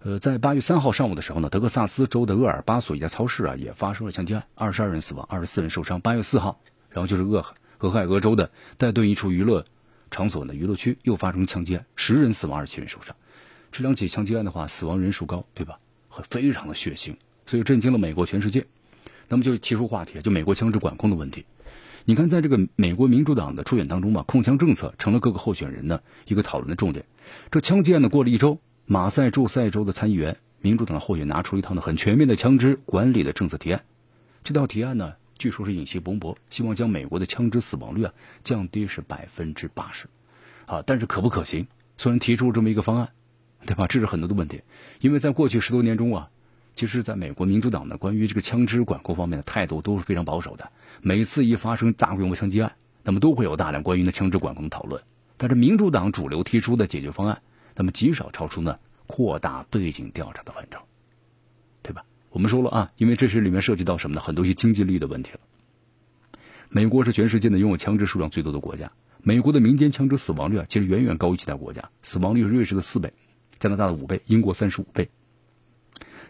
[0.00, 6.02] 呃，在八月三号上午的时候呢，德克萨斯州的厄尔巴索一家超市啊，也发生了枪击案，二十二人死亡，二十四人受伤。
[6.02, 6.60] 八月四号，
[6.90, 7.46] 然后就是俄
[7.78, 9.64] 俄亥俄州的戴顿一处娱乐
[10.10, 13.16] 场所呢，娱乐区又发生枪击案，十人死亡，二十七人受伤。
[13.72, 15.78] 这两起枪击案的话，死亡人数高，对吧？
[16.10, 17.16] 很非常的血腥，
[17.46, 18.66] 所以震惊了美国全世界。
[19.28, 21.46] 那么就提出话题，就美国枪支管控的问题。
[22.10, 27.04] 你看，在这个美国民主党的初选当中吧，控枪政策成了各个候选人的一个讨论的重点。
[27.52, 33.84] 这枪击案呢过了一周，马赛诸塞州的参议员民主党的候选拿出一套呢很全面的枪支管理的政策提案。
[34.42, 40.08] 这套提案呢，据说是引气蓬勃，希望将美国的枪支死亡率啊降低是百分之八十。
[40.66, 41.68] 啊，但是可不可行？
[41.96, 43.10] 虽然提出了这么一个方案，
[43.66, 43.86] 对吧？
[43.86, 44.62] 这是很多的问题，
[44.98, 46.28] 因为在过去十多年中啊。
[46.80, 50.70] 其实，在美国民主党呢，关于这个枪支管控方面的态度都是非常保守的。
[51.02, 52.72] 每次一发生大规模枪击案，
[53.04, 55.02] 那么都会有大量关于呢枪支管控的讨论。
[55.36, 57.42] 但是，民主党主流提出的解决方案，
[57.76, 60.80] 那么极少超出呢扩大背景调查的范畴，
[61.82, 62.02] 对吧？
[62.30, 64.22] 我们说了啊，因为这是里面涉及到什么呢？
[64.22, 65.40] 很多一些经济利益的问题了。
[66.70, 68.90] 美国是全世界呢拥有枪支数量最多的国家，
[69.22, 73.12] 美国的民间枪支死亡率啊，其实远远高于其他国家，死亡率是瑞士的四倍，
[73.58, 75.10] 加拿大的五倍，英国三十五倍。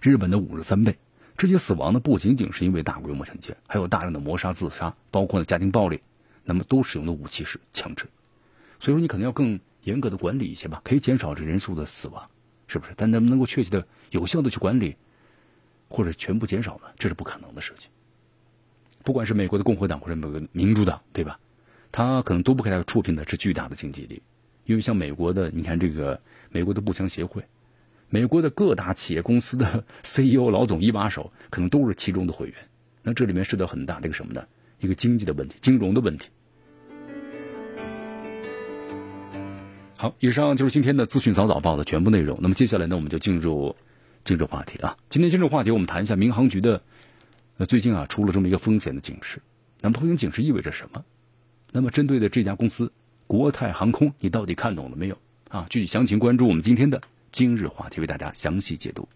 [0.01, 0.97] 日本的五十三倍，
[1.37, 6.01] 这些死亡呢不仅仅是因为大规模抢劫，还有大量的谋杀、自杀，包括呢家庭暴力，
[6.45, 8.07] 那么都使用的武器是枪支，
[8.79, 12.29] 所以说你可能要更严格的管理一些吧，可以减少这人数的死亡，
[12.67, 12.93] 是不是？
[12.97, 14.97] 但能不能够确切的、有效的去管理，
[15.89, 16.89] 或者全部减少呢？
[16.99, 17.91] 这是不可能的事情。
[19.05, 21.39] 不管是美国的共和党或者美国民主党，对吧？
[21.93, 24.23] 他可能都不给他触屏的是巨大的经济力，
[24.65, 26.21] 因为像美国的，你看这个
[26.51, 27.45] 美国的步枪协会。
[28.13, 32.57] 美国的各大企业公司的 CEO、老总、一把手，可能都是其中的会员。
[33.03, 34.45] 那这里面涉及到很大的一个什么呢？
[34.81, 36.29] 一个经济的问题、金融的问题。
[39.97, 42.37] 好，以上就是今天的资讯早早报的全部内容。
[42.43, 43.77] 那么接下来呢，我们就进入
[44.25, 44.97] 进入话题啊。
[45.09, 46.83] 今天进入话题，我们谈一下民航局的
[47.59, 49.41] 呃最近啊出了这么一个风险的警示。
[49.81, 51.05] 那么风险警示意味着什么？
[51.71, 52.93] 那么针对的这家公司
[53.29, 55.17] 国泰航空，你到底看懂了没有
[55.49, 55.67] 啊？
[55.71, 57.01] 具体详情关注我们今天的。
[57.33, 59.09] 今日话题为大家详细解读。